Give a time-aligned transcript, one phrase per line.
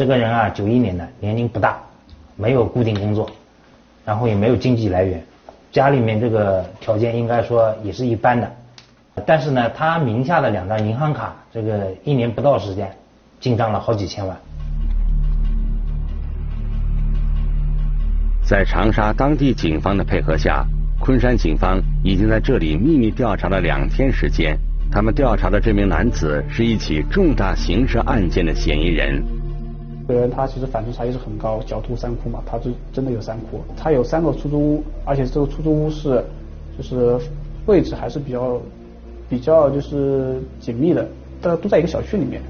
[0.00, 1.78] 这个人啊，九一年的，年龄不大，
[2.34, 3.30] 没有固定工作，
[4.02, 5.22] 然后也没有经济来源，
[5.70, 8.50] 家里面这个条件应该说也是一般的。
[9.26, 12.90] 但是呢，他名下的两张银行卡，这个一年不到时间，
[13.40, 14.34] 进账了好几千万。
[18.42, 20.64] 在长沙当地警方的配合下，
[20.98, 24.58] 昆山警方已经在这里秘密调查了两天时间。
[24.90, 29.22] 他们调查的这名男子是一起重大刑事案件的嫌疑人。
[30.10, 33.60] 这个人他其实反侦查意识很高，狡兔三窟嘛，他是真的有三窟。
[33.76, 36.20] 他有三个出租屋，而且这个出租屋是
[36.76, 37.16] 就是
[37.66, 38.60] 位置还是比较
[39.28, 41.06] 比较就是紧密的，
[41.40, 42.42] 大家都在一个小区里面。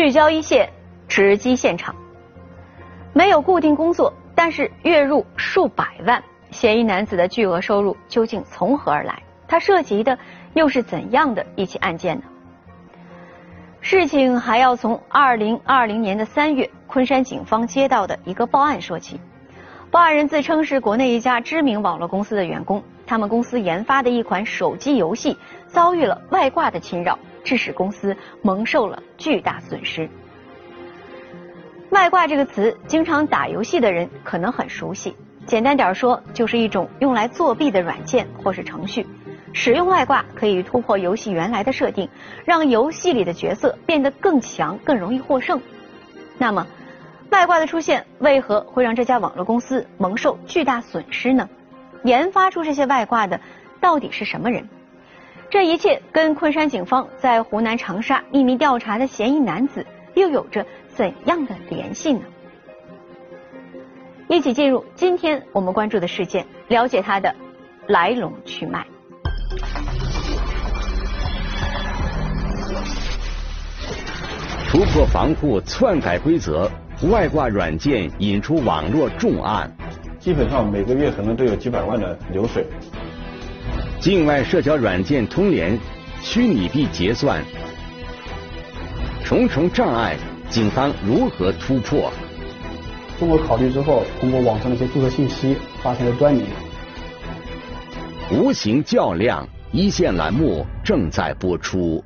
[0.00, 0.70] 聚焦一线，
[1.08, 1.94] 直击现场。
[3.12, 9.22] 没有固定工作，但是月入数百万，嫌疑男子的巨额收入究竟从何而来？
[9.46, 10.18] 他涉及的
[10.54, 12.22] 又是怎样的一起案件呢？
[13.82, 19.20] 事情还要从二零二零年的三月，昆山警方接到的一个报案说起。
[19.90, 27.18] 报案人自称是国内一家知名网络公司的员工，他们公司研发的一款手机游戏遭遇了外挂的侵扰。
[27.44, 30.08] 致使公司蒙受了巨大损失。
[31.90, 35.16] 外挂这个词，经常打游戏的人可能很熟悉。
[35.46, 39.04] 简单点说，就是一种用来作弊的软件或是程序。
[39.52, 42.08] 使用外挂可以突破游戏原来的设定，
[42.44, 45.60] 让游戏里的角色变得更强、更容易获胜。
[46.38, 46.64] 那么，
[47.30, 51.48] 外挂的出现为何会让这家网络公司蒙受巨大损失呢？
[52.04, 53.40] 研发出这些外挂的
[53.80, 54.68] 到底是什么人？
[55.50, 59.84] 这一切跟昆山警方在湖南长沙秘密调查的嫌疑男子
[60.14, 62.20] 又有着怎样的联系呢？
[64.28, 67.34] 一起进入今天我们关注的事件，了解他的
[67.88, 68.86] 来龙去脉。
[74.68, 76.70] 突破防护，篡改规则，
[77.10, 79.68] 外挂软件引出网络重案，
[80.20, 82.64] 基本上每个月可能都有几百万的流水。
[84.00, 85.78] 境外社交软件通联，
[86.22, 87.44] 虚拟币结算，
[89.22, 90.16] 重重障碍，
[90.48, 92.10] 警方如何突破？
[93.18, 96.44] 经过考虑之后，通过网上的一些注册信息，发现了端倪。
[98.32, 102.02] 无形较量，一线栏目正在播出。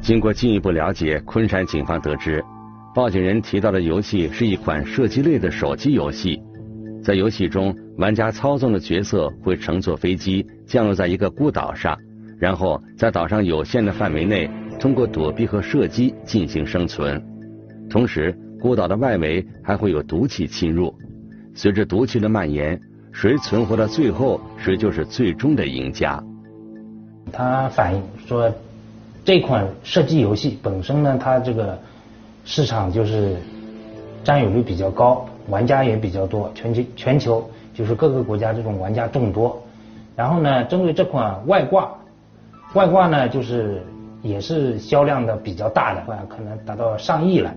[0.00, 2.44] 经过进一步了解，昆山警方得知，
[2.92, 6.42] 报警人提到的游戏是一款射击类的手机游戏。
[7.00, 11.98] 在游戏中，玩家操纵的角色会乘坐飞机降落在一个孤岛上，
[12.38, 14.48] 然后在岛上有限的范围内
[14.78, 17.20] 通过躲避和射击进行生存。
[17.90, 20.94] 同时，孤岛的外围还会有毒气侵入。
[21.56, 26.22] 随着毒气的蔓延，谁存活到最后，谁就是最终的赢家。
[27.32, 28.48] 他反映说，
[29.24, 31.76] 这款射击游戏本身呢，它这个
[32.44, 33.36] 市场就是
[34.22, 35.28] 占有率比较高。
[35.48, 39.62] 玩家也比较多，全球全球就是各个国家这种玩家众多。
[40.16, 41.88] 然后呢，针对这款外挂，
[42.74, 43.80] 外挂呢就是
[44.20, 47.54] 也是销量的比较大的，话可能达到上亿了。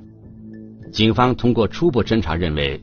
[0.92, 2.80] 警方通过初步侦查认为，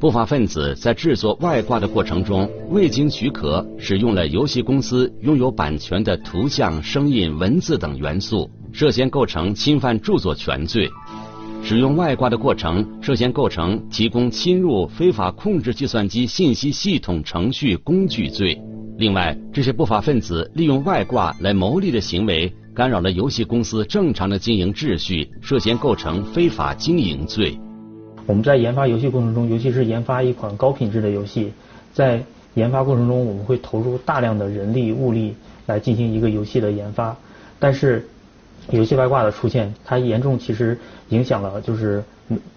[0.00, 10.88] 不法分子在制作外挂的过程中未经许可使用了游戏公司拥有版权的图像、声音、文字等元素，涉嫌构成侵犯著作权罪。
[11.62, 18.58] 使用外挂的过程涉嫌构成提供侵入非法控制计算机信息系统程序工具罪。
[18.96, 27.58] 另外，这些不法分子利用外挂来牟利的行为，干扰了游戏公司正常的经营秩序，涉嫌构成非法经营罪。
[28.24, 31.52] 我们在研发游戏过程中，尤其是研发一款高品质的游戏，
[31.92, 32.22] 在
[32.54, 35.34] 研发过程中，我们会投入大量的人力物力
[35.66, 37.14] 来进行一个游戏的研发，
[37.58, 38.08] 但是。
[38.70, 40.78] 游戏外挂的出现，它严重其实
[41.08, 42.02] 影响了就是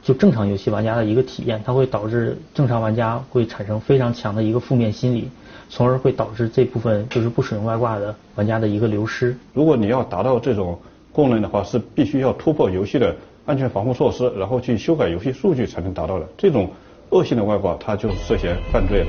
[0.04, 5.30] 就正常游戏玩家的一个体验，它会导致正常玩家会产生非常强的一个负面心理，
[5.70, 9.36] 从而会导致这部分就是不使用外挂的玩家的一个流失。
[9.54, 10.78] 如果你要达到这种
[11.14, 13.16] 功能的话，是必须要突破游戏的
[13.46, 16.28] 安全防护措施，然后去修改游戏数据才能达到的。
[16.38, 16.70] 这种
[17.10, 19.08] 恶性的外挂，它就涉嫌犯罪了。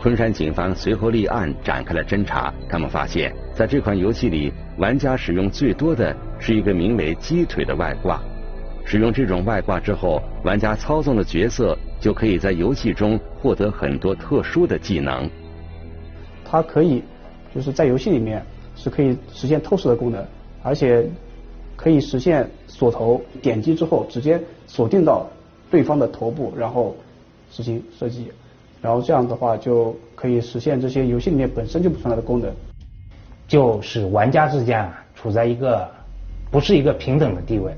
[0.00, 8.20] 昆山警方随后立案展开了侦查，他们发现，在这款游戏里，玩家使用最多的是一个名为“鸡腿”的外挂。
[8.84, 15.30] 使用这种外挂之后，玩家操纵的角色就可以在游戏中获得很多特殊的技能。
[16.44, 17.02] 它可以
[17.54, 20.24] 就是在游戏里面是可以实现透视的功能，
[20.62, 21.06] 而且
[21.76, 25.28] 可以实现锁头，点击之后直接锁定到
[25.70, 26.96] 对方的头部，然后
[27.50, 28.32] 实行射击，
[28.80, 32.52] 然后这样的话就可以实现这些游戏里面本身就不存在的功能，
[33.46, 35.88] 就使玩家之间啊处在一个
[36.50, 37.72] 不是一个平等的地位，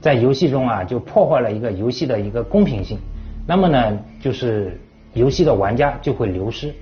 [0.00, 2.98] 在游戏中啊就破坏了一个游戏的一个公平性，
[3.46, 4.80] 那么呢就是
[5.14, 6.74] 游戏的玩家就会流失，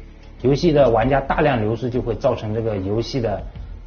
[0.42, 3.42] 游戏的玩家大量流失就会造成这个游戏的。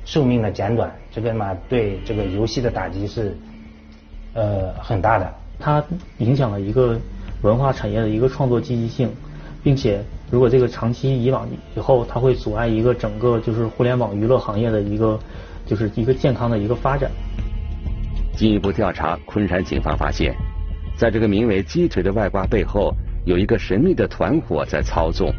[0.05, 3.37] 寿命的减短，这个嘛对这个游戏的打击是
[4.33, 5.29] 呃很大的。
[5.59, 5.83] 它
[6.19, 6.97] 影响了一个
[7.41, 9.11] 文化产业的一个创作积极性，
[9.61, 15.17] 并且如果这个长期以往以后，它会阻碍一个整个就是互联网娱乐行业的一个
[15.65, 17.09] 就是一个健康的一个发展。
[18.35, 20.35] 进一步调查，昆山警方发现，
[20.97, 22.93] 在这个名为“鸡腿”的外挂背后，
[23.25, 25.33] 有一个神秘的团伙在操纵。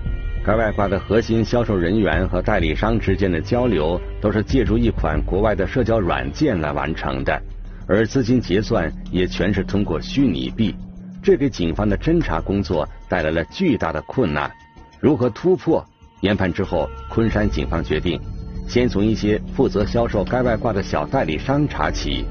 [0.45, 7.39] 该外挂的核心销售人员和代理商之间的交流，都是借助一款国外的社交软件来完成的，
[7.87, 10.75] 而资金结算也全是通过虚拟币，
[11.23, 14.51] 这给警方的侦查工作带来了巨大的困难。
[15.01, 15.85] 如何突破？
[16.23, 18.21] 研判之后，昆山警方决定
[18.69, 22.25] 先从一些负责销售该外挂的小代理商查起。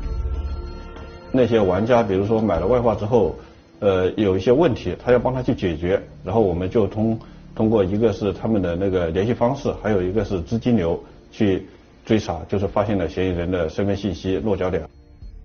[1.32, 3.36] 那些玩家，比如说买了外挂之后，
[3.80, 7.18] 呃，有一些问题，他要帮他去解决，然后我们就通。
[7.56, 11.66] 通过一个是他们的那个联系方式，还有一个是资金流去
[12.06, 14.88] 追查，就是发现了嫌疑人的身份信息落脚点。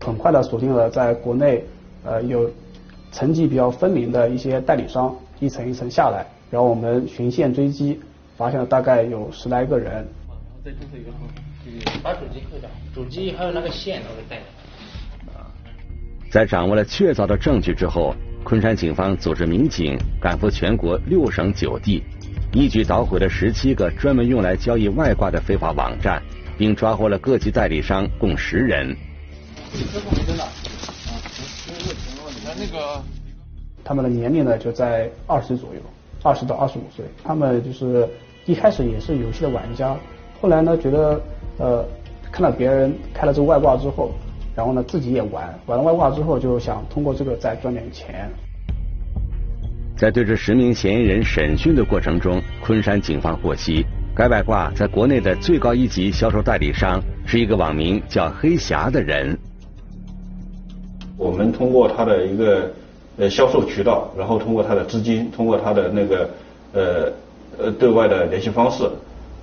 [0.01, 1.65] 很快的锁定了在国内
[2.05, 2.51] 呃有
[3.13, 7.99] 层级比较分明的一些代理商，一层一层下来，然后我们循线追击，
[8.37, 9.91] 发现了大概有十来个人。
[9.95, 11.21] 然后再注册一个号，
[12.03, 14.39] 把主机扣掉，主机还有那个线都给带。
[16.31, 18.15] 在掌握了确凿的证据之后。
[18.45, 22.03] 昆山警方组织民警赶赴全国六省九地，
[22.53, 26.21] 一举捣毁了十七个专门用来交易外挂的非法网站，
[26.59, 28.97] 并抓获了各级代理商共十人。
[32.45, 33.01] 那个，
[33.85, 35.81] 他们的年龄呢就在二十左右，
[36.23, 37.05] 二十到二十五岁。
[37.25, 38.09] 他们就是
[38.47, 39.97] 一开始也是游戏的玩家，
[40.41, 41.21] 后来呢觉得
[41.59, 41.85] 呃
[42.31, 44.13] 看到别人开了这个外挂之后。
[44.55, 48.31] 然后呢，自己也玩，玩了外挂之后，就想通过这个再赚点钱。
[49.97, 53.83] 在对这十名嫌疑人审讯的过程中，昆山警方获悉，
[54.15, 59.35] 该外挂在国内的最高一级销售代理商是一个网名叫“黑侠”的人。
[61.17, 62.71] 我们通过他的一个
[63.17, 66.31] 呃销售渠道，然后通过他的资金，通过他的那个
[66.73, 67.13] 呃
[67.59, 68.89] 呃对外的联系方式，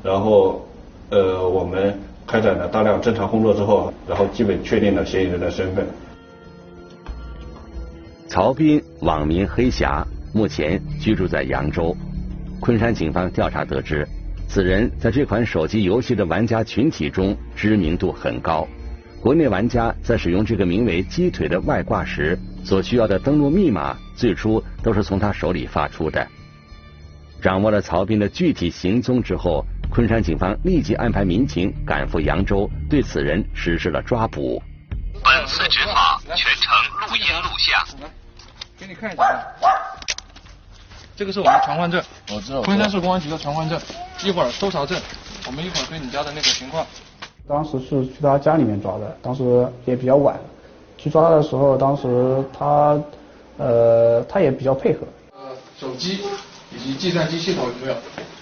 [0.03, 0.67] 然后
[1.09, 1.99] 呃我们。
[2.31, 5.83] 开展了大量侦查工作之后，然后基本确定了嫌疑人的身份。
[8.27, 11.97] 曹斌，网名黑侠，目前居住在扬州。
[12.61, 14.07] 昆山警方调查得知，
[14.47, 18.67] 此人在这款手机游戏的玩家群体中知名度很高。
[19.19, 26.27] 国内玩家在使用这个名为“鸡腿”的外挂时，所需要的登录密码，最初都是从他手里发出的。
[27.41, 29.65] 掌握了曹斌的具体行踪之后。
[29.91, 34.61] 昆山警方立即安排民警赶赴扬州，对此人实施了抓捕。
[35.23, 38.09] 本次执法全程录音录像。
[38.77, 39.23] 给你看一下，
[41.15, 41.99] 这个是我们的传唤证，
[42.31, 42.61] 我知道。
[42.61, 43.81] 昆山市公安局的传唤证，
[44.23, 44.95] 一会儿搜查证，
[45.47, 46.85] 我们一会儿对你家的那个情况。
[47.47, 50.39] 当时是去他家里面抓的，当时也比较晚，
[51.01, 53.01] 去抓他的时候，当时他
[53.57, 55.07] 呃他也比较配合。
[55.31, 55.39] 呃，
[55.79, 56.19] 手机
[56.75, 57.95] 以及计算机系统有没有？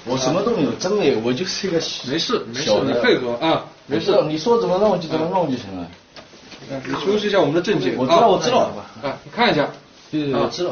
[0.05, 1.77] 我什么都没有，真没有，我就是一个
[2.09, 5.87] 没事没事，你配合啊，没事，你说怎么弄就怎么弄就行了。
[6.85, 7.95] 你出示一下我们的证件。
[7.95, 8.59] 我知道我知道。
[9.03, 9.69] 啊，你看一下。
[10.09, 10.71] 对对对，我知道。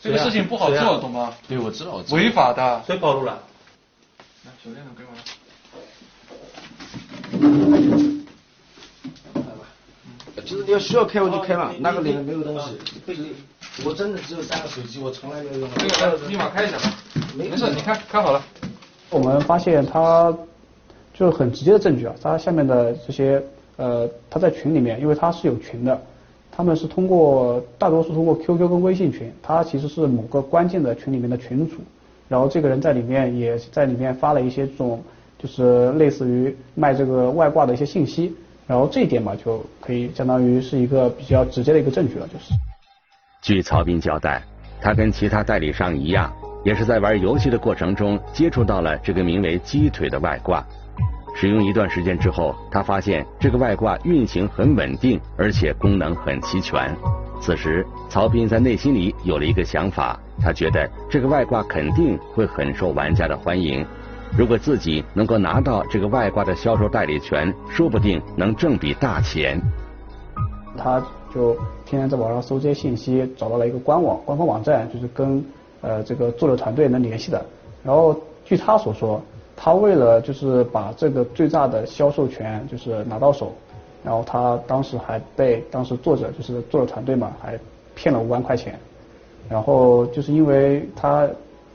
[0.00, 1.32] 这个事情不好做，懂吗？
[1.48, 2.00] 对，我知道。
[2.10, 2.82] 违法的。
[2.86, 3.40] 谁暴露了？
[4.44, 5.02] 来，手电筒给
[8.08, 8.11] 我。
[10.42, 10.50] 来吧。
[10.50, 12.70] 就是你要需要开我就开嘛，那个里面没有东西。
[13.84, 15.68] 我真的只有三个手机，我从来没有用。
[16.00, 16.94] 那个密码开一下吧。
[17.36, 18.42] 没事，你看，看好了。
[19.10, 20.34] 我们发现他
[21.14, 23.42] 就是很直接的证据啊，他下面的这些
[23.76, 26.00] 呃，他在群里面，因为他是有群的，
[26.50, 31.76] 他们是通过大多数通过 QQ 跟微信群，他其实是某个关键的群里面的群主，
[32.28, 35.02] 然后这个人在里面也在里面发了一些这种
[35.38, 38.34] 就是类似于卖这个外挂的一些信息，
[38.66, 42.54] 然后这一点嘛就可以相当于是一个比较直接的一个证据了，就是。
[43.42, 44.42] 据曹斌交代，
[44.80, 46.32] 他跟其他代理商一样。
[46.64, 50.64] 也是在玩游戏的过程中接触到了这个名为“鸡腿”的外挂。
[51.34, 56.94] 使用一段时间之后，他发现这个外挂运行很稳定，而且功能很齐全。
[57.40, 63.84] 此时，曹斌在内心里有了一个想法，他觉得这个外挂肯定会很受玩家的欢迎。
[64.36, 69.60] 如果自己能够拿到这个外挂的销售代理权，说不定能挣笔大钱。
[70.76, 70.98] 他
[71.34, 75.44] 就天天在网上搜这些信息，找到了一个官网，官方网站，就是跟
[75.82, 77.44] 呃这个作者团队能联系的。
[77.84, 79.20] 然后据他所说，
[79.54, 83.52] 他为了就是把这个最大的销售权就是拿到手，
[84.02, 87.58] 然后他当时还被当时作者就是作者团队嘛，还
[87.94, 88.78] 骗了五万块钱。
[89.50, 91.28] 然后就是因为他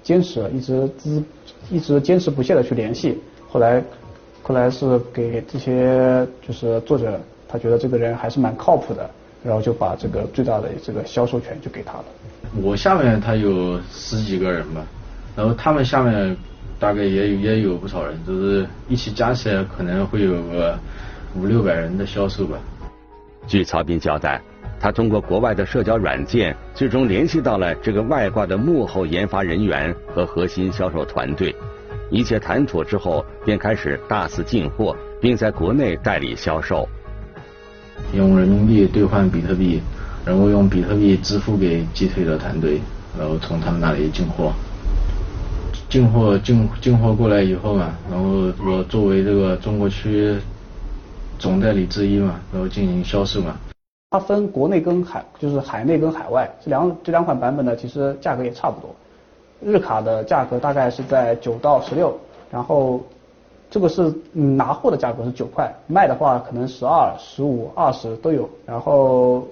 [0.08, 1.24] 坚持一直支
[1.70, 3.18] 一直坚持不懈的去联系，
[3.50, 3.84] 后来
[4.42, 9.10] 后来是给这些就是作者，他觉得这个人还是蛮靠谱的，
[9.44, 12.06] 然后就把这个最大的这个销售权就给他了。
[12.64, 14.82] 我下面他有十几个人吧，
[15.36, 16.38] 然后他们下面
[16.80, 20.80] 大概也有也有不少人，就是一起加起来可能会有个
[21.36, 22.58] 五六百人的销售吧。
[23.46, 24.42] 据曹斌交代。
[24.80, 31.56] 他通过国外的社交软件，最终联系到了这个外挂的幕后研发人员和核心销售团队。
[32.10, 36.88] 一切谈妥之后，便开始大肆进货，并在国内代理销售。
[38.14, 39.82] 用人民币兑换比特币，
[40.24, 42.80] 然后用比特币支付给击退的团队，
[43.20, 44.54] 然后从他们那里进货。
[45.90, 50.36] 进货进进货过来以后嘛，然后我作为这个中国区
[51.40, 53.58] 总代理之一嘛，然后进行销售嘛。
[54.10, 58.90] 它分国内跟海，就是海内跟海外这两这两款版本呢，其实价格也差不多。
[59.62, 62.18] 日卡的价格大概是在九到十六，
[62.50, 63.02] 然后
[63.70, 68.50] 这个是拿货的价格是九块，卖的话可能十二、十五、二十都有。
[68.66, 69.46] 然后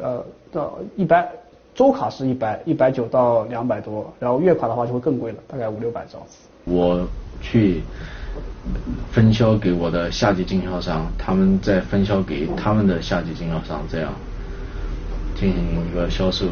[0.00, 1.30] 呃到一百
[1.72, 6.38] 周卡是一百一百九到两百多，然后月卡的话就会更贵了，大概五六百这样子。
[6.64, 7.06] 我
[7.40, 7.82] 去。
[9.10, 14.12] 分销给我的下级经销商，他们再分销给他们的下级经销商，这样
[15.34, 16.46] 进行一个销售，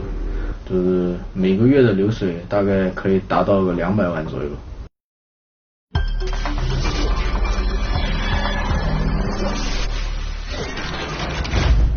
[0.68, 4.48] 就是每个月的流水大概可以达到个两百万左右。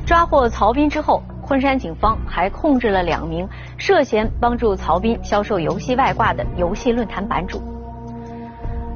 [0.06, 7.77] 抓获曹斌之后，昆山警方还控制了两名涉嫌帮助曹斌销售游戏外挂的游戏论坛版主。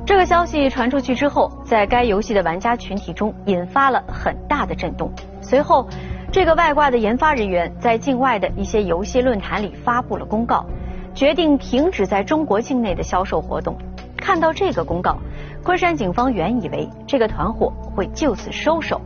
[0.03, 5.11] 这个消息传出去之后，在该游戏的玩家群体中引发了很大的震动。
[5.41, 5.87] 随后，
[6.31, 10.65] 这个外挂的研发人员在境外的一些游戏论坛里发布了公告，
[11.13, 13.77] 决定停止在中国境内的销售活动。
[14.17, 15.17] 看到这个公告，
[15.63, 18.99] 昆山警方原以为这个团伙会就此收手，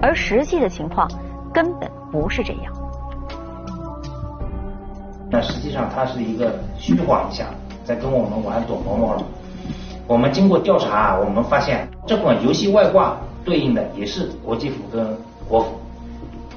[0.00, 1.10] 而实际的情况
[1.52, 2.72] 根本不是这样。
[5.30, 7.46] 那实际上它是一个虚晃一下，
[7.84, 9.22] 在跟我们玩躲猫猫了。
[10.06, 15.16] 我们经过调查，我们发现这款游戏外挂对应的也是国际服跟
[15.48, 15.68] 国服。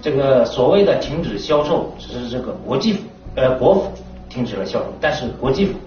[0.01, 2.99] 这个所谓的停止销售，只是这个国际服
[3.35, 3.91] 呃国服
[4.29, 5.79] 停止了销售，但是国际服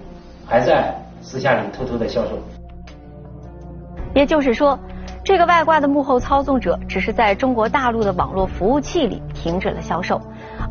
[0.46, 2.30] 还在私下里偷偷的销售。
[4.14, 4.78] 也就是说，
[5.22, 10.20] 这个外挂的幕后操纵者只是在中国大陆的网络服务器里停止了销售，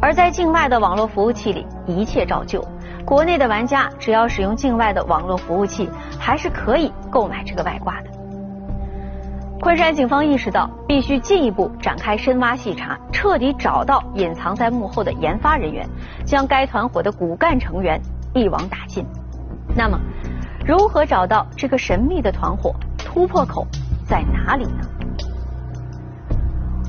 [0.01, 2.61] 而在境外的网络服务器里一切照旧。
[3.07, 8.09] 国内的玩家只要使用境外的网络服务器，还是可以购买这个外挂的。
[9.61, 15.87] 昆山警方意识到，必须进一步展开深挖细查，彻底找到隐藏在幕后的研发人员，
[16.25, 17.97] 将该团伙的骨干成员
[18.33, 19.05] 一网打尽。
[19.73, 19.97] 那么，
[20.65, 22.75] 如何找到这个神秘的团伙？
[22.97, 23.65] 突破口
[24.05, 24.81] 在哪里呢？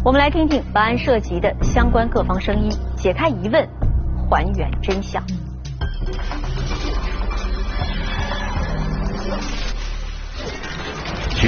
[0.05, 3.65] 我们来听听本案涉及的相关各方声音，解开疑问，
[4.29, 5.23] 还原真相。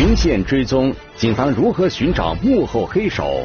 [0.00, 3.44] 群线追踪，警方如何寻找幕后黑手？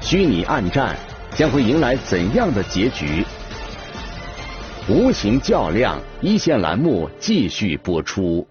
[0.00, 0.96] 虚拟暗战
[1.32, 3.24] 将会迎来怎样的结局？
[4.88, 8.46] 无形较量，一线栏目继续播出。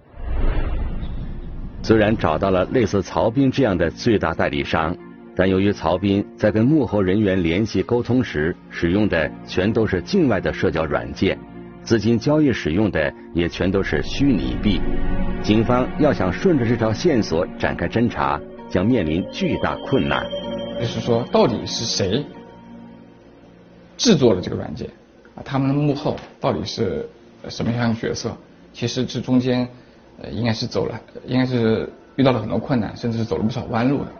[1.83, 4.93] 虽然找到了类似曹斌这样的最大代理商。
[5.37, 11.39] 但由于曹斌在跟幕后人员联系沟通时使用的全都是境外的社交软件，
[11.83, 14.79] 资金交易使用的也全都是虚拟币，
[15.41, 20.23] 警方要想顺着这条线索展开侦查，将面临巨大困难。
[20.79, 22.25] 就是说，到底是谁
[23.97, 24.87] 制作了这个软件？
[25.35, 27.09] 啊，他们的幕后到底是
[27.49, 28.37] 什么样的角色？
[28.71, 29.67] 其实这中间
[30.21, 34.11] 呃，应该是走了，应该是遇到了很多困难，甚至是走了不少弯路的。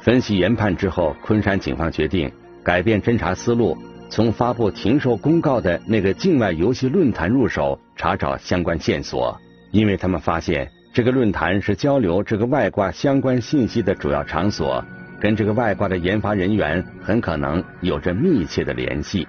[0.00, 2.32] 分析研判之后，昆山警方决定
[2.62, 3.76] 改变侦查思路，
[4.10, 9.36] 从发布停售公告的那个境外游戏论坛入手，查找相关线索。
[9.70, 14.82] 因为他们发现这个论坛是交流这个外挂相关信息的主要场所，
[15.20, 19.28] 跟这个外挂的研发人员很可能有着密切的联系。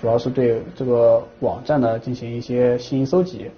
[0.00, 3.48] 主要是对这个网站呢进行一些信息搜集，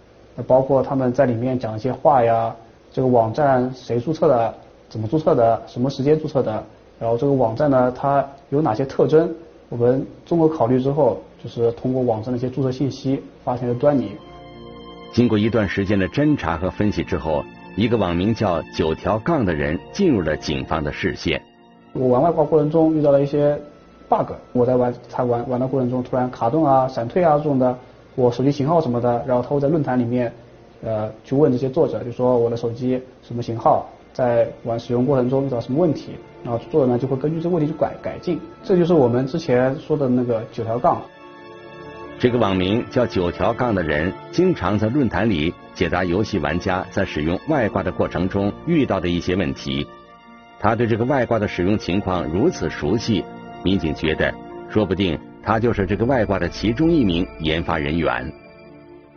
[0.46, 2.54] 包括他们在里面讲一些话呀，
[2.92, 4.54] 这个网站谁注册的？
[4.90, 5.62] 怎么注册的？
[5.66, 6.62] 什么时间注册的？
[6.98, 9.32] 然后这个网站呢，它有哪些特征？
[9.70, 14.10] 我们综合考虑之后，就是通过网上的一些注册信息，发现了端倪。
[15.12, 17.44] 经过一段时间的侦查和分析之后，
[17.76, 21.40] 一个网名叫“九条杠”的人进入了警方的视线。
[21.92, 23.56] 我玩外挂过程中遇到了一些
[24.08, 27.78] bug，我在玩他玩玩的过程中突然卡顿啊、闪退啊这种的，
[28.16, 30.32] 我手机型号什么的，然后他会在论坛里面
[30.82, 41.00] 呃去问这些作者，就说我的手机什么型号，在玩使用过程中遇到什么问题，然后作者呢就会根据这个问题去改改进，这就是我们之前说的那个九条杠。
[42.18, 49.86] 这个网名叫“九条杠”的人，经常在论坛里解答游戏玩家在使用外挂的过程中遇到的一些问题。
[50.58, 53.24] 他对这个外挂的使用情况如此熟悉，
[53.64, 54.30] 民警觉得，
[54.68, 58.30] 说不定他就是这个外挂的其中一名研发人员。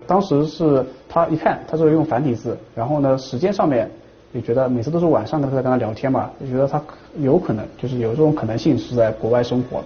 [0.07, 3.91] 当时是他一看，他就是用繁体字，然后呢，时间上面
[4.33, 6.81] 也觉得每次都是晚上跟他跟他聊天嘛，就觉得他
[7.19, 9.85] 有可能就是有这种可能性是在国外生活的。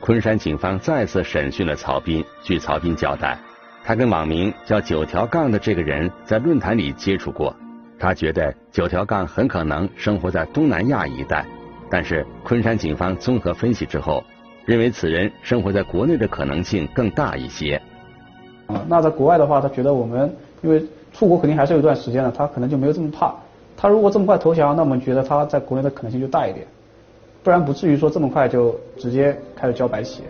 [0.00, 2.24] 昆山警方再次审讯了曹斌。
[2.42, 3.38] 据曹斌交代，
[3.84, 7.54] 他跟网名叫“九条杠”的这个人在论坛里接触过。
[7.98, 11.44] 他觉得“九条杠”很可能生活在东南亚一带，
[11.90, 14.22] 但是昆山警方综合分析之后，
[14.64, 17.74] 认为此人生活在国内的可能性更大一些。
[18.66, 20.80] 啊，那在国外的话，他觉得我们因为
[21.12, 23.34] 出国肯定还是有一段时间的，他可能就没有这么怕。
[23.80, 26.66] 他如果这么快投降，那我们觉得他在国内的可能性就大一点。
[27.44, 30.24] 不然不至于说这么快就直接开始交白起。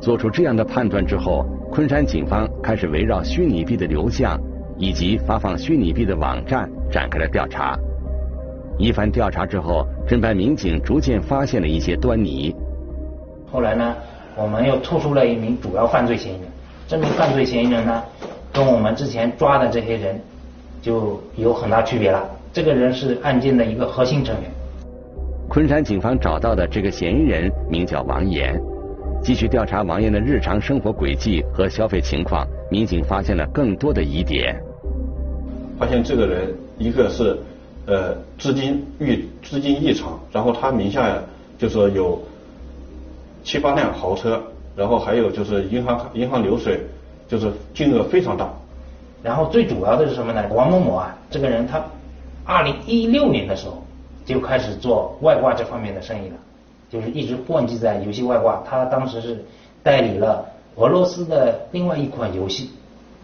[0.00, 4.40] 做出这样的判断之后，昆山警方开始围绕虚拟币的流向
[4.78, 7.78] 以及发放虚拟币的网站展开了调查。
[8.78, 12.56] 一番调查之后，侦办民警逐渐发现了一些端倪。
[13.52, 13.94] 后来呢，
[14.34, 16.48] 我们又突出了一名主要犯罪嫌疑人。
[16.88, 18.02] 这名犯罪嫌疑人呢，
[18.50, 20.18] 跟我们之前抓的这些人
[20.80, 22.26] 就有很大区别了。
[22.56, 24.50] 这个人是案件的一个核心成员。
[25.46, 28.58] 昆山警方找到的这个嫌疑人名叫王岩，
[29.22, 34.58] 继续调查王岩的日常生活轨迹和消费情况，民警发现了更多的疑点。
[35.78, 37.38] 发现这个人一个是
[37.84, 41.14] 呃资金异资金异常，然后他名下
[41.58, 42.18] 就是有
[43.44, 44.42] 七八辆豪车，
[44.74, 46.80] 然后还有就是银行银行流水
[47.28, 48.50] 就是金额非常大。
[49.22, 50.42] 然后最主要的是什么呢？
[50.54, 51.84] 王某某啊，这个人他
[52.46, 53.82] 二零一六年的时候。
[54.26, 56.34] 就开始做外挂这方面的生意了，
[56.90, 58.60] 就是一直混迹在游戏外挂。
[58.68, 59.44] 他当时是
[59.84, 62.70] 代理了俄罗斯的另外一款游戏，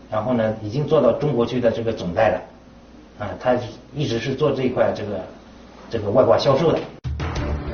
[0.09, 2.41] 然后呢，已经做到中国区的这个总代了。
[3.19, 3.59] 啊，他
[3.97, 5.21] 一直是做这一块这个
[5.91, 6.79] 这个外挂销售的。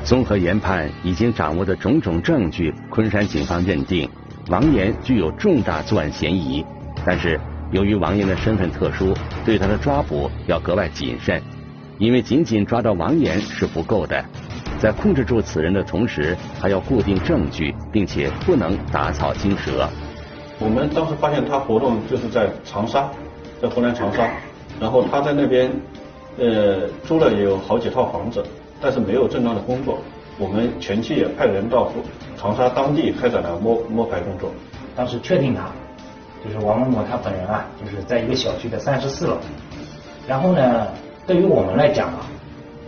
[0.05, 4.09] 综合研判已经掌握的种种证据，昆山警方认定
[4.49, 6.65] 王岩具有重大作案嫌疑。
[7.05, 7.39] 但是
[7.71, 11.43] 由于王岩的身份特殊，对他的抓捕要格外谨慎。
[11.99, 14.25] 因为仅仅抓到王岩是不够的，
[14.79, 19.89] 在控制住此人的同时，还要固定证据，并且不能打草惊蛇。
[20.61, 23.11] 我们当时发现他活动就是在长沙，
[23.61, 24.31] 在湖南长沙，
[24.81, 25.71] 然后他在那边
[26.39, 28.45] 呃租了有好几套房子，
[28.81, 29.99] 但是没有正当的工作。
[30.39, 31.93] 我们前期也派人到
[32.37, 34.53] 长沙当地开展了摸摸排工作。
[34.95, 35.63] 当时确定他
[36.45, 39.37] 就是王某某他本人啊，就是在一个小区的三十四楼，
[40.27, 40.87] 然后呢。
[41.29, 42.25] 对于我们来讲啊，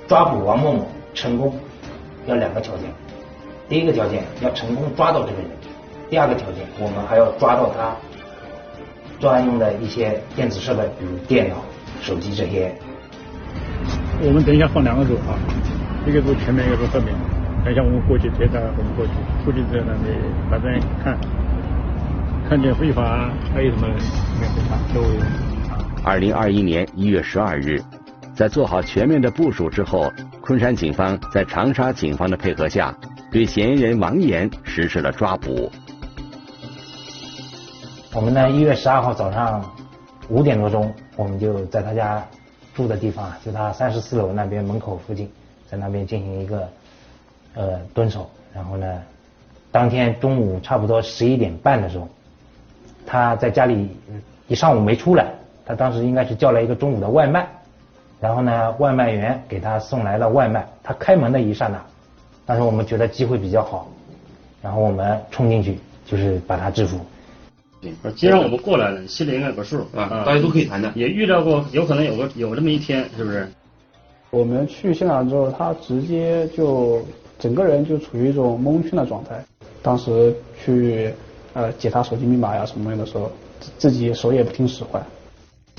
[0.09, 1.55] 抓捕王某某成功
[2.25, 2.85] 要两个条件，
[3.69, 5.51] 第一个条件要成功抓到这个人，
[6.09, 7.95] 第二个条件我们还要抓到他
[9.19, 11.57] 作案用的一些电子设备，比如电脑、
[12.01, 12.73] 手机这些。
[14.25, 15.37] 我们等一下放两个组啊，
[16.07, 17.15] 一个组前面，一个组后面。
[17.63, 19.13] 等一下我们过去接他，我们过去，
[19.45, 20.17] 过去之后呢，你
[20.51, 20.73] 反正
[21.05, 21.13] 看，
[22.51, 25.01] 看见非法还有什么没非法都。
[26.05, 27.81] 二零二一年一月十二日。
[28.35, 30.11] 在做好全面的部署之后，
[30.41, 32.93] 昆山警方在长沙警方的配合下，
[33.31, 35.71] 对嫌疑人王岩实施了抓捕。
[38.13, 39.65] 我们呢，一月十二号早上
[40.29, 42.21] 五点多钟，我们就在他家
[42.75, 45.31] 住的地方，就他三十四楼那边门口附近，
[45.71, 46.69] 在那边进行一个
[47.55, 48.29] 呃蹲守。
[48.53, 49.01] 然后呢，
[49.71, 52.09] 当天中午差不多十一点半的时候，
[53.11, 53.89] 他在家里
[54.47, 55.33] 一上午没出来，
[55.67, 57.45] 他当时应该是叫了一个中午的外卖。
[58.21, 60.65] 然后呢，外卖员给他送来了外卖。
[60.81, 61.83] 他开门的一刹那，
[62.47, 63.91] 当时我们觉得机会比较好，
[64.63, 67.01] 然后我们冲进去，就是把他制服。
[68.15, 70.93] 既然我们过来了，心里应该有个数啊，大家都可以谈的。
[70.95, 73.49] 也预料过有可能有个有这么一天，是不是？
[74.31, 77.03] 我们去现场之后，他直接就
[77.41, 79.43] 整个人就处于一种蒙圈的状态。
[79.83, 81.13] 当时去
[81.53, 83.31] 呃解他手机密码呀什么的时候，
[83.79, 85.05] 自己手也不听使唤。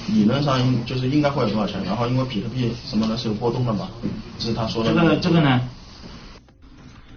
[0.07, 3.89] 理论上应就是应该会有多少钱，然后因为比特币什么的是有波动的嘛，
[4.39, 4.91] 这是他说的。
[4.93, 5.61] 这个这个呢，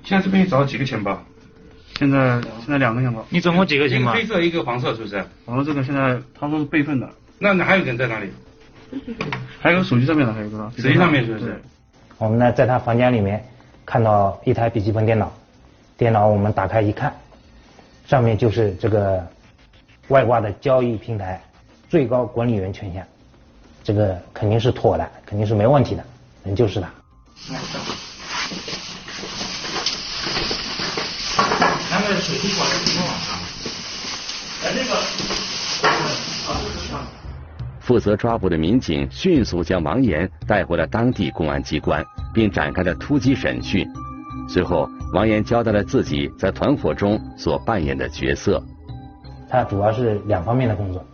[0.04, 1.18] 现在这边找了几个钱包？
[1.98, 3.24] 现在现在两个钱包。
[3.30, 4.14] 你总共几个钱包？
[4.14, 5.16] 一个黑色，一个黄色，是不是？
[5.46, 7.08] 然后这个现在他说是备份的。
[7.38, 8.30] 那那还有人在哪里？
[9.60, 10.58] 还有手机上面的还有个。
[10.76, 11.62] 手机上面是不是？
[12.18, 13.42] 我们呢在他房间里面
[13.86, 15.32] 看到一台笔记本电脑，
[15.96, 17.14] 电脑我们打开一看，
[18.06, 19.26] 上面就是这个
[20.08, 21.42] 外挂的交易平台
[21.88, 23.04] 最高管理员权限，
[23.82, 26.04] 这个肯定是妥的，肯定是没问题的，
[26.44, 26.88] 人就是他。
[37.80, 43.86] 负责抓捕的民警迅速将王岩带回了当地公安机关，并展开了突击审讯。
[44.48, 48.60] 随后，王岩交代了自己在团伙中所扮演的角色。
[49.48, 51.04] 他主要是两方面的工作，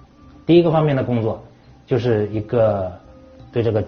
[0.46, 1.44] 第一个方面的工作
[1.84, 2.90] 就是一个
[3.52, 3.84] 对这个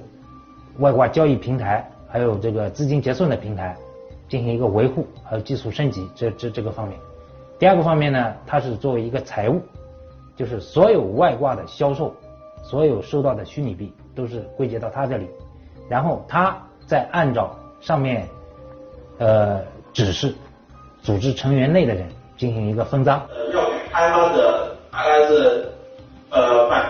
[0.81, 3.75] 外挂交易平台还有这个资金结算的平台
[4.29, 6.99] 进行一个维护，还有技术升级这这这个方面。
[7.59, 9.63] 第二个方面呢，他是作为一个财务，
[10.37, 12.15] 就是所有外挂的销售。
[12.65, 15.29] 所有收到的虚拟币都是归结到他这里，
[15.89, 18.29] 然后他再按照上面
[19.19, 19.61] 呃
[19.93, 20.35] 指示，
[21.03, 23.21] 组织成员内的人进行一个分赃。
[23.29, 25.69] 呃，要给开发者大概是
[26.31, 26.83] 呃百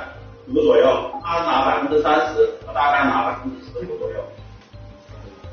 [0.49, 4.17] 五左右，他拿百分之三十，我大概拿百分之十五左右，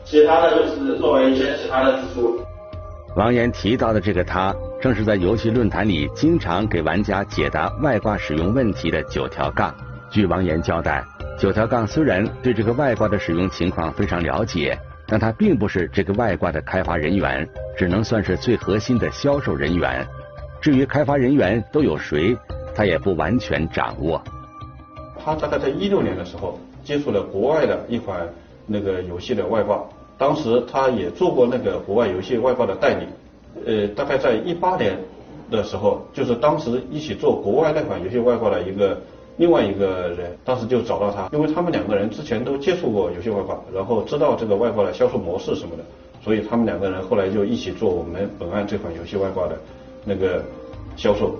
[0.05, 2.39] 其他的就是作为一些其他的支出。
[3.15, 9.73] 王岩提到的这个他，正是在游戏论坛里经常给玩家解答外挂使用问题的九条杠。
[10.11, 11.03] 据王岩交代，
[11.37, 14.77] 九条杠虽然对这个外挂的使用情况非常了解，
[15.09, 20.05] 但他并不是这个外挂的开发人员，只能算是最核心的销售人员。
[20.61, 22.37] 至于开发人员都有谁，
[22.75, 24.21] 他也不完全掌握。
[25.17, 28.27] 他大概在一六年的时候接触了国外的一款
[28.67, 29.83] 那个游戏的外挂，
[30.17, 33.07] 当时他也做过那个国外游戏外挂的代理。
[33.65, 34.95] 呃，大概在一八年
[35.49, 39.01] 的时候，就是当时一起做国外那款游戏外挂的一个。
[39.39, 45.83] 另外一个人当时就找到他，因为他们两个人之前都接触过游戏外挂，然后知道这个外挂的销售模式什么的，
[46.21, 49.57] 所以他们两个人后来就一起做我们本案这款游戏外挂的
[50.03, 50.43] 那个
[50.97, 51.39] 销售。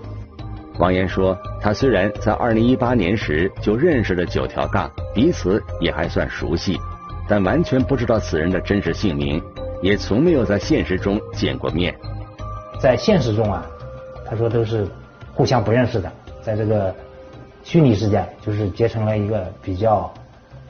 [0.77, 6.79] 王岩说，他虽然在二零一八年时就认识了九条杠，彼此也还算熟悉，
[7.27, 9.43] 但完全不知道此人的真实姓名，
[9.81, 11.93] 也从没有在现实中见过面。
[12.79, 13.67] 在现实中啊，
[14.25, 14.87] 他说都是
[15.33, 16.09] 互相不认识的，
[16.41, 16.95] 在这个。
[17.69, 20.11] 虚拟世界就是结成了一个比较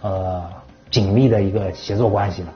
[0.01, 0.43] 呃
[0.91, 2.53] 紧密的一个协作关系了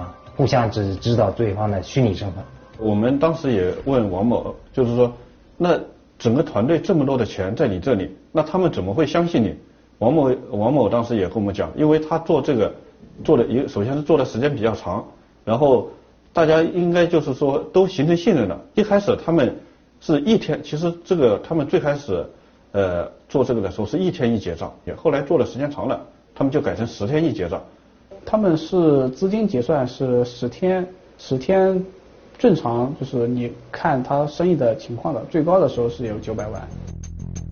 [0.00, 2.42] 啊，互相只知道对方的虚拟身份。
[2.78, 5.12] 我们当时也问王某，就是说，
[5.58, 5.78] 那
[6.18, 9.54] 整个团队这么多的钱在你这里，那他们怎么会相信你？
[9.98, 12.74] 王某王某当时也跟我们讲，因为他做这个
[13.22, 15.06] 做的一首先是做的时间比较长，
[15.44, 15.90] 然后
[16.32, 18.58] 大家应该就是说都形成信任了。
[18.72, 19.54] 一开始他们
[20.00, 22.26] 是一天，其实这个他们最开始。
[22.72, 26.00] 呃，做这个的时候是一天一结账，也后来做的时间长了，
[26.34, 27.62] 他们就改成十天一结账。
[28.24, 30.86] 他们是资金结算是十天，
[31.18, 31.84] 十天
[32.38, 36.66] 正常就是你看他生意的情况的，最高的时候是有九百万。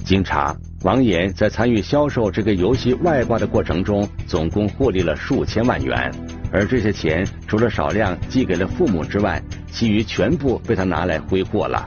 [0.06, 6.10] 经查，王岩在参与销售这个游戏外挂的过程中，总共获利了数千万元，
[6.50, 11.86] 而这些钱除了少量寄给了父母之外，其余全部被他拿来挥霍了。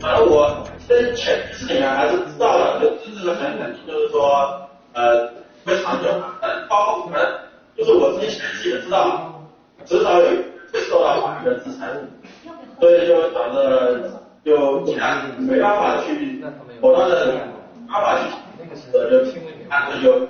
[0.00, 0.64] 而我。
[0.88, 5.28] 在潜意识里面还是知道的，就这是很肯定，就是说，呃，
[5.64, 7.38] 会长久的，包括可能
[7.76, 9.40] 就是我自己潜意识也知道，
[9.86, 10.26] 迟早有
[10.72, 11.86] 会受到法律的制裁，
[12.80, 14.10] 所以就导致
[14.44, 16.44] 就既然没办法去
[16.80, 17.32] 果断的没
[17.88, 18.24] 办法去，
[18.92, 19.30] 呃，就
[19.68, 20.26] 干脆就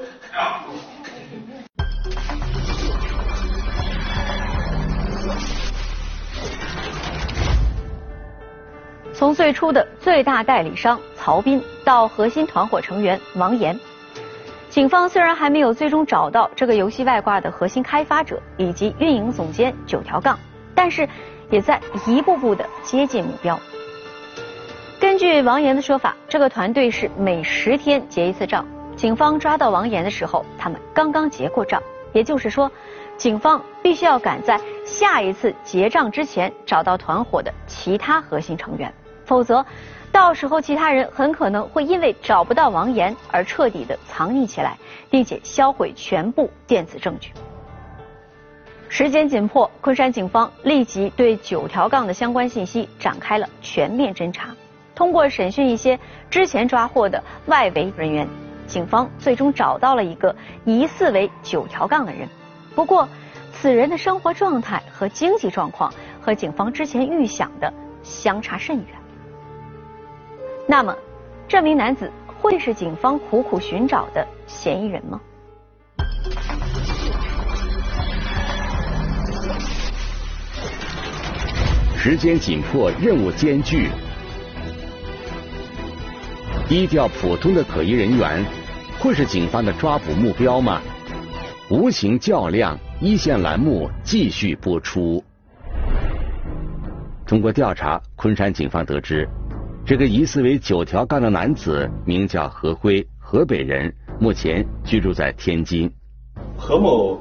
[9.23, 13.79] 从最初的最大代理商曹斌到核心团伙成员王岩，
[14.69, 20.37] 警方虽然还没有最终找到这个游戏外挂的核心开发者以及运营总监九条杠，
[20.75, 21.09] 但是
[21.51, 23.57] 也在一步步的接近目标。
[24.99, 28.67] 根据王岩的说法，这个团队是每十天结一次账。
[28.97, 31.81] 警方抓到王岩的时候，他们刚刚结过账，
[32.13, 32.69] 也就是说，
[33.17, 38.93] 警方必须要赶在下一次结账之前找到团伙的其他核心成员。
[39.33, 39.65] 否则，
[40.13, 44.77] 到时候其他人很可能会因为找不到王岩而彻底的藏匿起来，
[45.09, 47.33] 并且销毁全部电子证据。
[48.91, 54.51] 时间紧迫，昆山警方立即对九条杠的相关信息展开了全面侦查。
[54.95, 58.29] 通过审讯一些之前抓获的外围人员，
[58.67, 62.29] 警方最终找到了一个疑似为九条杠的人。
[62.75, 63.09] 不过，
[63.51, 65.91] 此人的生活状态和经济状况
[66.21, 69.02] 和警方之前预想的相差甚远。
[70.73, 70.97] 那么，
[71.47, 75.21] 这名男子会是警方苦苦寻找的嫌疑人吗？
[81.95, 83.91] 时间紧迫，任务艰巨，
[86.67, 88.43] 低调普通的可疑人员
[88.99, 90.81] 会是警方的抓捕目标吗？
[91.69, 95.23] 无形较量，一线栏目继续播出。
[97.27, 99.29] 通过调查，昆山警方得知，
[99.85, 105.91] 这个疑似为九条杠的男子名叫何辉，河北人，目前居住在天津。
[106.57, 107.19] 何某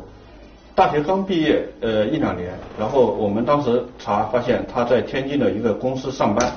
[0.76, 6.54] 大学刚毕业，呃一两年，然后我们当时查发现他在天津的一个公司上班，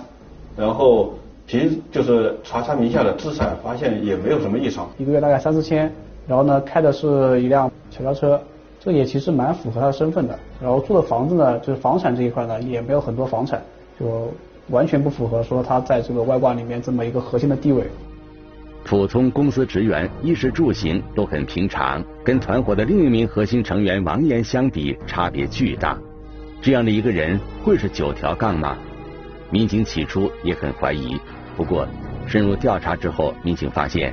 [0.59, 1.15] 然后
[1.47, 4.87] 凭就是查他名下的资产，发现也没有什么异常。
[4.99, 5.91] 一个月大概三四千，
[6.29, 8.39] 然后呢开的是一辆小轿车，
[8.79, 10.39] 这也其实蛮符合他的身份的。
[10.61, 13.63] 然后住的房子呢，就是房产这一块呢也没有很多房产，
[13.99, 14.31] 就
[14.69, 17.85] 完全不符合说他在这个外挂里面这么一个核心的地位。
[18.85, 25.99] 普通公司职员衣食住行都很平常，跟团伙的另一名核心成员王岩相比，差别巨大。
[26.61, 28.77] 这样的一个人会是九条杠吗？
[29.51, 31.17] 民警起初也很怀疑，
[31.57, 31.87] 不过
[32.27, 34.13] 深入调查之后，民警发现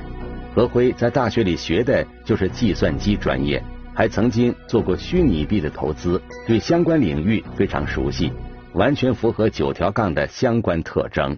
[0.54, 3.62] 何辉在大学里学的就是计算机专业，
[3.94, 8.32] 还曾经做过虚拟币的投资，对相关领域非常熟悉，
[8.74, 11.36] 完全符合九条杠的相关特征。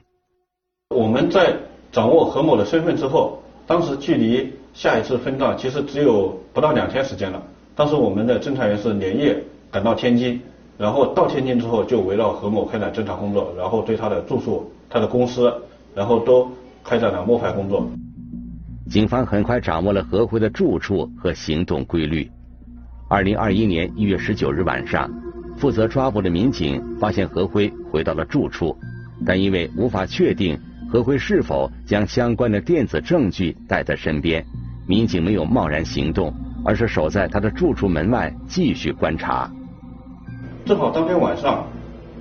[0.95, 1.57] 我们在
[1.91, 7.43] 掌握何某的身份之后，当时距离下一次分账其实只有不到两天时间了。
[7.75, 10.41] 当时我们的侦查员是连夜赶到天津，
[10.79, 15.53] 然后到天津之后就围绕何某开展侦查工作，然后对他的住宿、他的公司，
[15.95, 16.49] 然后都
[16.85, 17.85] 开展了摸排工作。
[18.89, 22.31] 警方很快掌握了何辉的住处和行动规律。
[23.09, 25.11] 二零二一年一月十九日晚上，
[25.57, 28.77] 负责抓捕的民警发现何辉回到了住处，
[29.25, 30.59] 但因为无法确定
[30.91, 34.45] 何辉是否将相关的电子证据带在身边，
[34.87, 36.33] 民警没有贸然行动，
[36.65, 39.51] 而是守在他的住处门外继续观察。
[40.65, 41.67] 正好当天晚上，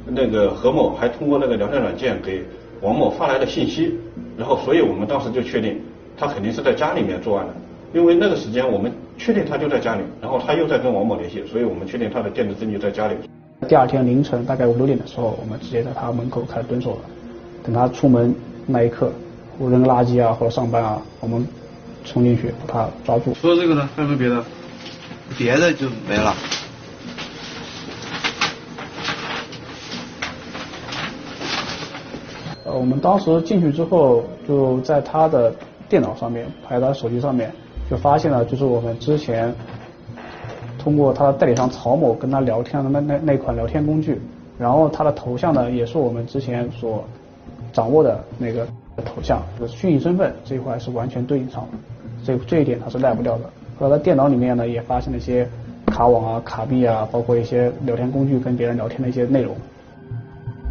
[0.06, 2.44] 那个何某还通过那个聊天软件给
[2.82, 3.98] 王某发来的信息，
[4.38, 5.80] 然后所以我们当时就确定
[6.18, 7.54] 他肯定是在家里面作案的，
[7.94, 13.16] 因为那个时间我们确定他就在家里，然后他又在跟王某联系，所以我们确定他的电子证据在家里。
[13.70, 17.02] 第二天凌晨大概五六点的时候，我们直接在他门口开始蹲守了，
[17.64, 18.34] 等他出门
[18.66, 19.12] 那一刻，
[19.60, 21.48] 我扔个垃圾啊或者上班啊，我们
[22.04, 23.32] 冲进去把他抓住。
[23.40, 24.44] 除了这个呢，还有没有别的？
[25.38, 26.36] 别的就没了。
[32.66, 35.54] 呃，我们当时进去之后，就在他的
[35.88, 37.54] 电脑上面，还有他手机上面，
[37.94, 39.54] 就发现了就是我们之前
[40.80, 44.20] 通过他代理商曹某跟他聊天的那那那款聊天工具，
[44.58, 47.08] 然后他的头像呢也是我们之前所
[47.72, 48.66] 掌握的那个
[49.06, 51.78] 头像，就是虚拟身份这一块是完全对应上的，
[52.26, 53.44] 这这一点他是赖不掉的。
[53.78, 55.48] 和他电脑里面呢也发现了一些
[55.86, 59.56] 卡网啊、卡币啊，包括一些聊天工具跟别人聊天的一些内容。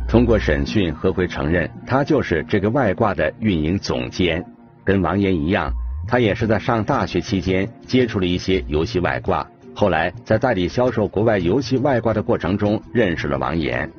[0.09, 4.45] 通过审讯，何辉承认他就是这个外挂的运营总监。
[4.85, 5.73] 跟王岩一样，
[6.13, 13.91] 他也是在上大学期间接触了一些游戏外挂，后来在代理销售国外游戏外挂的过程中认识了王岩。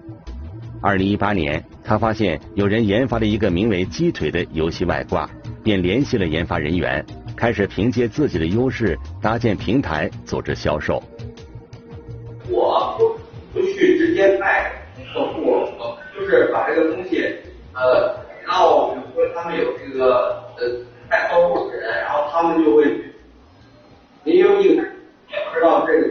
[0.80, 5.28] 二零一八年，他发现有人研发了一个名为“鸡腿”的游戏外挂，
[5.64, 7.04] 便联系了研发人员，
[7.36, 11.02] 开始凭借自己的优势搭建平台，组织销售。
[12.48, 12.96] 我
[13.52, 14.72] 不去直接卖
[15.12, 15.66] 客户。
[16.16, 17.26] 就是把这个东西，
[17.74, 20.64] 呃，然后比如说他们有这个呃
[21.10, 21.72] 卖客户，
[22.44, 22.84] 他们就会，
[24.26, 26.10] 您有一个也不知道这个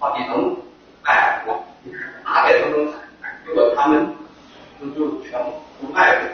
[0.00, 0.56] 到底能
[1.04, 1.52] 卖不，
[1.84, 4.08] 就是哪边都能买，结果他们
[4.80, 6.30] 就就全部不卖了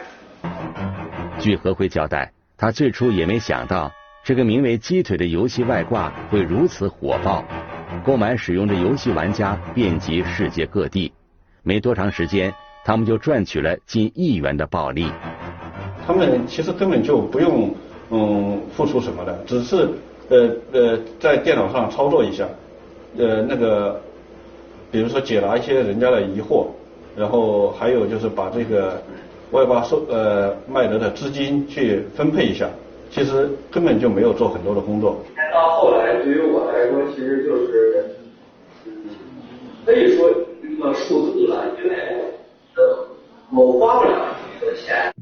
[1.41, 3.91] 据何辉交代，他最初也没想到
[4.23, 7.43] 这个名为“鸡腿”的游戏外挂会如此火爆，
[8.05, 11.11] 购买使用的游戏玩家遍及世界各地，
[11.63, 12.53] 没多长时间。
[12.85, 15.09] 他们就赚取了近亿元的暴利。
[16.05, 17.73] 他们其实根本就不用
[18.13, 19.89] 嗯付出什么的，只是
[20.29, 22.47] 呃呃在电脑上操作一下，
[23.17, 23.99] 呃那个
[24.91, 26.67] 比如说解答一些人家的疑惑，
[27.17, 29.01] 然后还有就是把这个
[29.49, 32.69] 外挂收呃卖得的资金去分配一下，
[33.09, 35.17] 其实根本就没有做很多的工作。
[35.51, 38.05] 到后来对于我来说，其实就是
[39.85, 40.29] 可以说
[40.61, 41.97] 一个数字了，因为。
[43.55, 45.13] 某花不了的钱。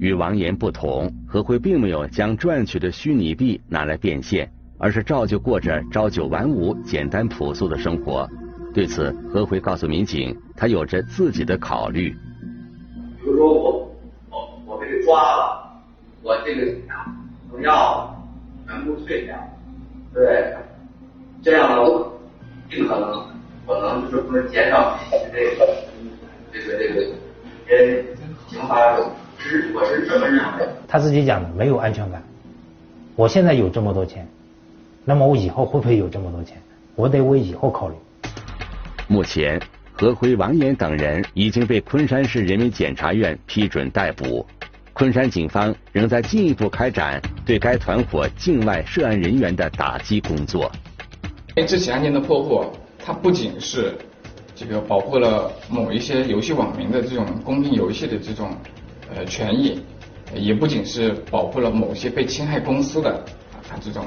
[0.00, 8.26] 与王岩不同，何辉并没有将赚取的虚拟币拿来变现，而是照旧过着朝九晚五、简单朴素的生活。
[8.72, 12.16] 对此，何辉告诉民警，他有着自己的考虑。
[13.20, 13.92] 比如说我
[14.30, 15.70] 我我被抓了，
[16.22, 16.72] 我这个
[17.52, 18.10] 农药
[18.66, 19.36] 全部退掉，
[20.14, 20.54] 对，
[21.42, 22.18] 这样，我
[22.70, 23.22] 尽可能
[23.66, 24.98] 可能就是说减少
[25.30, 25.76] 这个
[26.52, 27.00] 这个这个
[27.66, 28.06] 人
[28.48, 28.96] 刑罚，
[29.40, 30.68] 是我是这么认为。
[30.86, 32.22] 他自己讲的没有安全感。
[33.16, 34.26] 我现在有这么多钱，
[35.04, 36.56] 那么我以后会不会有这么多钱？
[36.94, 37.94] 我得为以后考虑。
[39.08, 39.60] 目前，
[39.92, 44.46] 何辉、王岩等人已经被昆山市人民检察院批准逮捕。
[44.92, 50.70] 昆山警方仍在进一步开展对该团伙境外涉案人员的打击工作。
[51.56, 52.70] 这起案件的破获，
[53.02, 53.94] 它不仅是
[54.54, 58.50] 这个保护了某一些游戏网民的这种公平游戏的这种
[59.14, 59.80] 呃权益，
[60.34, 63.10] 也不仅是保护了某些被侵害公司的
[63.68, 64.06] 啊这种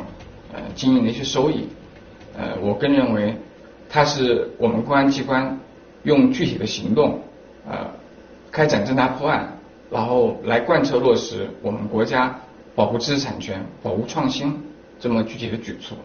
[0.54, 1.68] 呃经营的一些收益。
[2.36, 3.36] 呃，我更认为，
[3.90, 5.60] 它是我们公安机关
[6.04, 7.20] 用具体的行动
[7.70, 7.88] 呃
[8.52, 9.56] 开展侦查破案，
[9.92, 12.40] 然后来贯彻落实我们国家
[12.74, 14.60] 保护知识产权、保护创新
[15.00, 15.96] 这么具体的举措。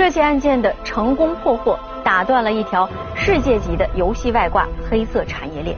[0.00, 5.76] 这起案件的成功破获，打断了一条世界级的游戏外挂黑色产业链。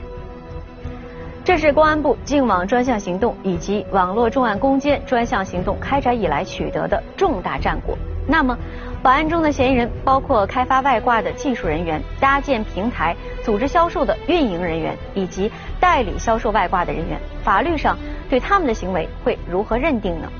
[1.43, 7.97] 这是公安部净网专项行动以及网络重案攻坚专项行动开展以来取得的重大战果。
[8.25, 8.57] 那么，
[9.03, 17.19] 本案中的嫌疑人包括开发外挂的技术人员、搭建平台、组织销售的运营人员以及代理销售外挂的人员。
[17.43, 17.97] 法律上
[18.29, 20.31] 对他们的行为会如何认定呢？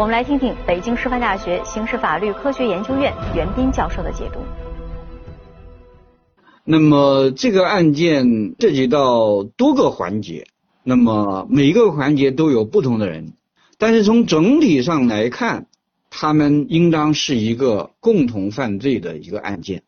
[0.00, 4.40] 我们来听听北京师范大学刑事法律科学研究院袁斌教授的解读。
[6.64, 10.46] 那么这个案件涉及到多个环节，
[10.84, 13.34] 那么每一个环节都有不同的人，
[13.76, 15.66] 但是从整体上来看，
[16.08, 19.82] 他们应当是一个共同犯罪的一个案件，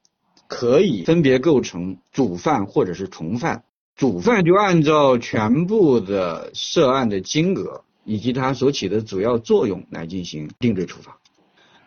[0.47, 3.65] 可以分别构成主犯或者是从犯。
[3.97, 11.19] 主犯就按照全部的涉案的金额以及它所起的主要作用来进行定罪处罚。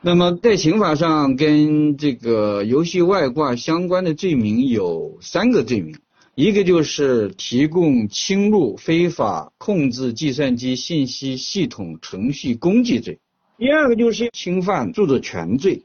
[0.01, 5.97] 那么在刑法上跟这个游戏外挂相关的罪名有三个罪名，
[6.36, 13.19] 一个就是提供侵入非法控制计算机信息系统程序工具罪，
[13.58, 15.84] 第二个就是侵犯著作权罪，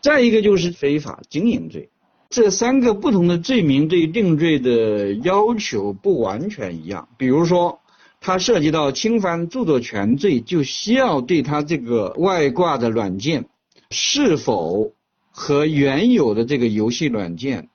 [0.00, 1.90] 再一个就是非法经营罪。
[2.30, 7.80] 这三个不同的罪名对定罪的要求不完全一样，比如说。
[8.20, 13.46] 它涉及到侵犯著作权罪，就需要对它这个外挂的软件
[13.90, 14.92] 是否
[15.30, 17.68] 和原有的这个游戏软件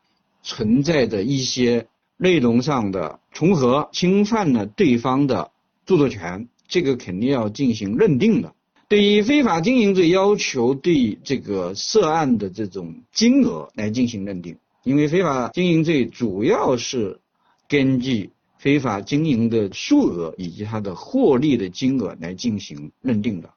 [0.43, 5.51] 存在的一些内容上的重合，侵犯了对方的
[5.85, 8.53] 著作权，这个肯定要进行认定的。
[8.89, 17.19] 对于非法经营罪，要求对这个涉案的这种金额来进行认定，因为非法经营罪主要是
[17.67, 18.29] 根据。
[18.63, 23.49] 非法经营的数额以及它的获利的金额来进行认定的。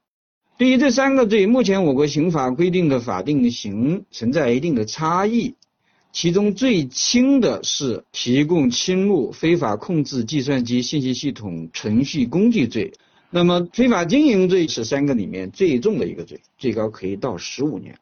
[0.59, 5.55] 对于这三个罪，目前我国刑法规定的法定刑存在一定的差异。
[6.11, 12.93] 其中最轻的是提供侵入非法控制计算机信息系统程序工具罪，
[13.31, 17.97] 那么非法经营罪是三个里面最重的一个罪，最高可以到十五年。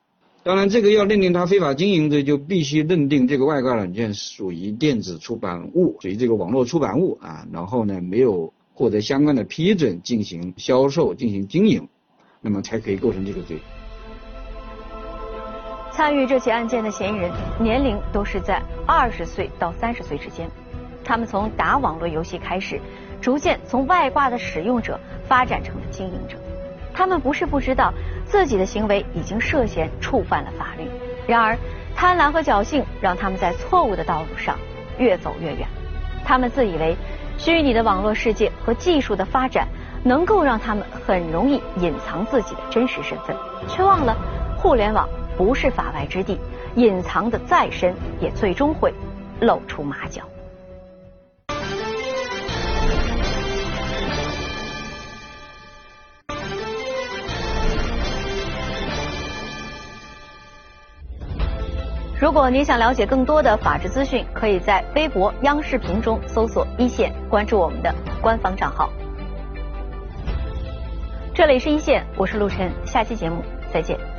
[0.44, 7.46] 当然，这个要认定他非法经营罪，就必须认定这个外挂软件属于电子出版物，属于这个网络出版物啊。
[7.50, 11.88] 然后呢，没有获得相关的批准进行销售、进行经营，
[12.42, 13.56] 那么才可以构成这个罪。
[15.90, 20.46] 参与这起案件的嫌疑人年龄都是在二十岁到三十岁之间，
[21.02, 22.78] 他们从打网络游戏开始，
[23.18, 26.36] 逐渐从外挂的使用者发展成了经营者。
[26.94, 27.92] 他们不是不知道
[28.24, 30.88] 自己的行为已经涉嫌触犯了法律，
[31.26, 31.58] 然而
[31.96, 34.56] 贪婪和侥幸让他们在错误的道路上
[34.96, 35.68] 越走越远。
[36.24, 36.96] 他们自以为
[37.36, 39.68] 虚拟的网络世界和技术的发展
[40.04, 43.36] 能够让他们很容易隐藏自己的真实身份，
[43.68, 44.16] 却忘了
[44.56, 46.40] 互联网不是法外之地，
[46.76, 48.94] 隐藏的再深也最终会
[49.40, 50.22] 露出马脚。
[62.20, 67.92] 如果您想了解更多的法治资讯，可以在微博、央视频中搜索“一线”，关注我们的
[68.22, 68.88] 官方账号。
[71.34, 73.42] 这里是一线，我是陆晨，下期节目
[73.72, 74.13] 再见。